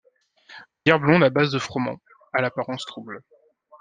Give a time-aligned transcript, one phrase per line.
[0.83, 2.01] Bière blonde à base de froment,
[2.33, 3.21] à l'apparence trouble.